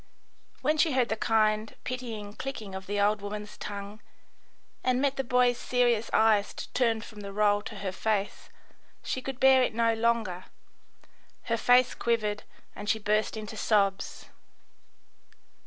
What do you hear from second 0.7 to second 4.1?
she heard the kind, pitying clicking of the old woman's tongue,